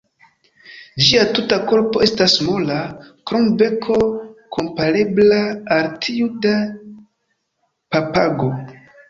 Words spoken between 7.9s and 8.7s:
papago.